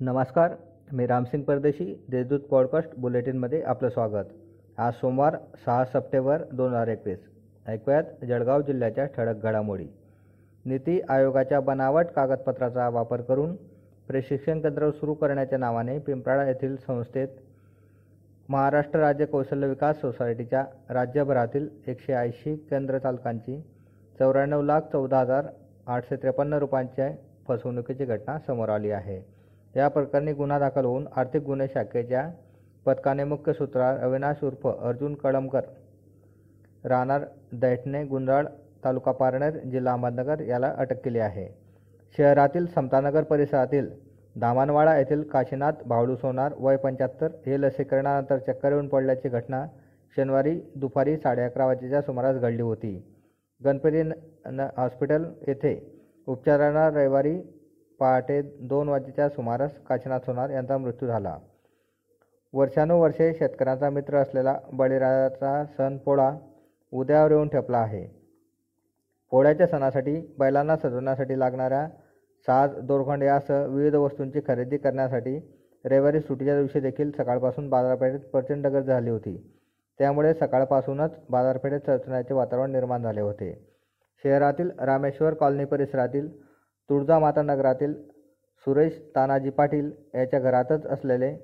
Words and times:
नमस्कार 0.00 0.54
मी 0.92 1.06
रामसिंग 1.06 1.42
परदेशी 1.42 2.04
देशदूत 2.08 2.40
पॉडकास्ट 2.40 2.90
बुलेटिनमध्ये 2.98 3.62
आपलं 3.62 3.88
स्वागत. 3.88 4.26
आज 4.78 4.92
सोमवार 4.92 5.36
सहा 5.66 5.84
सप्टेंबर 5.84 6.42
दोन 6.52 6.72
हजार 6.72 6.86
एकवीस. 6.86 7.18
ऐकूयात 7.66 8.04
जळगाव 8.28 8.60
जिल्ह्याच्या 8.60 9.04
ठळक 9.04 9.42
घडामोडी. 9.42 9.86
नीती 10.64 11.00
आयोगाच्या 11.08 11.60
बनावट 11.60 12.06
कागदपत्राचा 12.06 12.88
वापर 12.88 13.20
करून 13.20 13.56
प्रशिक्षण 14.08 14.60
केंद्र 14.60 14.90
सुरू 14.90 15.14
करण्याच्या 15.14 15.58
नावाने 15.58 15.98
पिंपराळा 15.98 16.46
येथील 16.48 16.76
संस्थेत 16.76 17.28
महाराष्ट्र 18.48 19.00
राज्य 19.00 19.26
कौशल्य 19.26 19.66
विकास 19.66 20.00
सोसायटीच्या 20.00 20.64
राज्यभरातील 20.90 21.68
एकशे 21.86 22.12
ऐंशी 22.12 22.56
केंद्र 22.56 22.98
चालकांची 22.98 23.60
चौऱ्याण्णव 24.18 24.62
लाख 24.62 24.80
चौदा 24.92 25.20
हजार 25.20 25.46
आठशे 25.86 26.16
त्रेपन्न 26.16 26.54
रुपयांच्या 26.54 27.10
फसवणुकीची 27.48 28.04
घटना 28.04 28.38
समोर 28.38 28.68
आली 28.68 28.90
आहे. 28.90 29.43
या 29.76 29.88
प्रकरणी 29.88 30.32
गुन्हा 30.32 30.58
दाखल 30.58 30.84
होऊन 30.84 31.06
आर्थिक 31.16 31.42
गुन्हे 31.42 31.66
शाखेच्या 31.68 32.28
पथकाने 32.86 33.24
मुख्य 33.24 33.52
सूत्रार 33.52 33.98
अविनाश 33.98 34.42
उर्फ 34.44 34.66
अर्जुन 34.66 35.14
कळमकर 35.14 35.64
राहणार 36.84 37.24
दैठणे 37.52 38.02
गुंजाळ 38.04 38.46
तालुका 38.84 39.12
पारनेर 39.12 39.58
जिल्हा 39.70 39.92
अहमदनगर 39.92 40.40
याला 40.40 40.72
अटक 40.78 41.00
केली 41.04 41.18
आहे. 41.18 41.46
शहरातील 42.18 42.66
समतानगर 42.66 43.22
परिसरातील 43.22 43.88
दामानवाडा 44.36 44.96
येथील 44.98 45.22
काशीनाथ 45.28 45.82
भावडू 45.86 46.16
सोनार 46.16 46.52
वय 46.58 46.76
पंच्याहत्तर 46.76 47.28
हे 47.46 47.60
लसीकरणानंतर 47.60 48.38
चक्कर 48.38 48.72
येऊन 48.72 48.88
पडल्याची 48.88 49.28
घटना 49.28 49.64
शनिवारी 50.16 50.58
दुपारी 50.76 51.16
साडे 51.16 51.42
अकरा 51.42 51.66
वाजेच्या 51.66 52.02
सुमारास 52.02 52.36
घडली 52.36 52.62
होती. 52.62 52.94
गणपती 53.60 54.02
न 54.02 54.66
हॉस्पिटल 54.76 55.24
येथे 55.48 55.74
उपचारांना 56.26 56.88
रविवारी 56.88 57.36
पहाटे 58.00 58.40
दोन 58.42 58.88
वाजेच्या 58.88 59.28
सुमारास 59.28 59.70
काशीनाथ 59.88 60.20
सोनार 60.20 60.50
यांचा 60.50 60.78
मृत्यू 60.78 61.08
झाला. 61.08 61.36
वर्षानुवर्षे 62.52 63.32
शेतकऱ्यांचा 63.34 63.90
मित्र 63.90 64.16
असलेला 64.16 64.58
बळीराजाचा 64.72 65.64
सण 65.64 65.96
पोळा 65.96 66.30
उद्यावर 66.92 67.30
येऊन 67.30 67.48
ठेपला 67.48 67.78
आहे. 67.78 68.06
पोळ्याच्या 69.30 69.66
सणासाठी 69.66 70.34
बैलांना 70.38 70.76
सजवण्यासाठी 70.76 71.38
लागणाऱ्या 71.38 71.88
साज 72.46 72.78
दोरखंड 72.78 73.22
यासह 73.22 73.64
विविध 73.66 73.94
वस्तूंची 73.94 74.40
खरेदी 74.46 74.76
करण्यासाठी 74.76 75.38
रविवारी 75.84 76.20
सुट्टीच्या 76.20 76.56
दिवशी 76.56 76.80
देखील 76.80 77.10
सकाळपासून 77.10 77.68
बाजारपेठेत 77.68 78.20
प्रचंड 78.20 78.66
गर्दी 78.66 78.86
झाली 78.86 79.10
होती. 79.10 79.36
त्यामुळे 79.98 80.34
सकाळपासूनच 80.34 81.10
बाजारपेठेत 81.30 81.80
चर्चण्याचे 81.80 82.34
वातावरण 82.34 82.72
निर्माण 82.72 83.02
झाले 83.02 83.20
होते. 83.20 83.52
शहरातील 84.24 84.70
रामेश्वर 84.78 85.34
कॉलनी 85.34 85.64
परिसरातील 85.64 86.28
तुळजामाता 86.90 87.42
नगरातील 87.42 87.94
सुरेश 88.66 89.00
तानाजी 89.16 89.50
पाटील 89.50 89.90
याच्या 90.14 90.40
घरातच 90.40 90.86
असलेले 90.86 91.34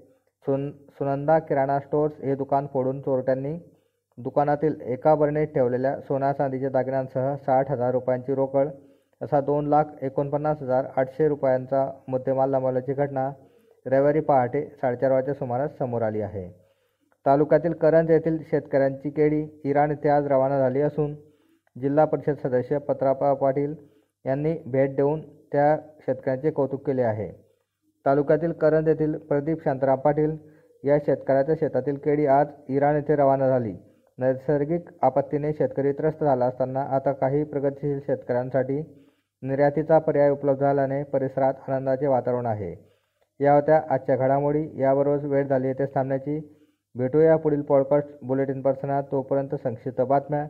सुन 0.47 0.71
सुनंदा 0.99 1.39
किराणा 1.39 1.79
स्टोअर्स 1.81 2.21
हे 2.23 2.35
दुकान 2.35 2.67
फोडून 2.67 3.01
चोरट्यांनी 3.01 3.59
दुकानातील 4.19 4.81
एका 4.83 5.15
बरणीत 5.15 5.49
ठेवलेल्या 5.49 5.95
सोना 6.01 6.33
चांदीच्या 6.33 6.71
दागिन्यांसह 6.71 7.35
साठ 7.37 7.71
हजार 7.71 7.93
रुपयांची 7.93 8.35
रोकड 8.35 8.69
असा 9.21 9.41
दोन 9.41 9.67
लाख 9.67 9.85
एकोणपन्नास 10.03 10.63
हजार 10.63 10.87
आठशे 10.97 11.29
रुपयांचा 11.29 11.91
मुद्देमाल 12.09 12.51
लंबवल्याची 12.51 12.93
घटना 12.93 13.29
रविवारी 13.87 14.21
पहाटे 14.21 14.65
साडेचार 14.83 15.13
वाजच्या 15.13 15.35
सुमारास 15.35 15.77
समोर 15.79 16.03
आली 16.03 16.21
आहे. 16.21 16.49
तालुक्यातील 17.27 17.73
करंज 17.73 18.11
येथील 18.11 18.39
शेतकऱ्यांची 18.51 19.11
केळी 19.11 19.47
इराण 19.65 19.91
इथे 19.91 20.09
आज 20.09 20.27
रवाना 20.27 20.59
झाली 20.59 20.81
असून 20.81 21.15
जिल्हा 21.77 22.05
परिषद 22.05 22.37
सदस्य 22.43 22.79
पत्रापा 22.79 23.33
पाटील 23.35 23.75
यांनी 24.27 24.57
भेट 24.67 24.97
देऊन 24.97 25.21
त्या 25.53 25.77
शेतकऱ्यांचे 26.01 26.51
कौतुक 26.51 26.87
केले 26.87 27.03
आहे. 27.03 27.33
तालुक्यातील 28.07 28.53
करंज 28.53 28.89
येथील 28.89 29.15
प्रदीप 29.15 29.65
शांताराम 29.65 29.99
पाटील 29.99 30.37
या 30.85 30.99
शेतकऱ्याच्या 30.99 31.55
शेतातील 31.55 31.97
केळी 31.97 32.27
आज 32.27 32.47
इराण 32.69 32.95
येथे 32.95 33.17
रवाना 33.17 33.49
झाली. 33.49 33.75
नैसर्गिक 34.19 34.85
आपत्तीने 35.03 35.53
शेतकरी 35.53 35.93
त्रस्त 35.93 36.25
झाला 36.25 36.47
असताना 36.47 36.81
आता 36.81 37.13
काही 37.13 37.45
प्रगतीशील 37.45 38.01
शेतकऱ्यांसाठी 38.01 39.07
निर्यातीचा 39.43 39.99
पर्याय 39.99 40.31
उपलब्ध 40.31 40.61
झाल्याने 40.61 41.03
परिसरात 41.03 41.55
आनंदाचे 41.69 42.07
वातावरण 42.07 42.47
आहे. 42.47 42.91
या 43.41 43.55
होत्या 43.55 43.83
आजच्या 43.91 44.17
घडामोडी 44.17 44.81
याबरोबर 44.81 45.27
वेळ 45.27 45.47
झाली 45.47 45.67
येथे 45.67 45.85
थांबण्याची. 45.85 46.57
भेटूया 46.95 47.37
पुढील 47.37 47.63
पॉडकास्ट 47.63 48.09
बुलेटिन 48.23 48.63
पर्सनात. 48.63 49.03
तोपर्यंत 49.03 49.55
संक्षिप्त 49.55 50.01
बातम्या. 50.01 50.47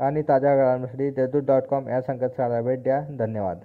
आणि 0.00 0.22
ताज्या 0.22 0.56
घडामोडीसाठी 0.56 1.10
देशदूत 1.10 1.42
डॉट 1.42 1.62
कॉम 1.62 1.88
या 1.88 2.00
संकेतस्थळाला 2.00 2.60
भेट 2.60 2.82
द्या. 2.82 3.00
धन्यवाद. 3.18 3.58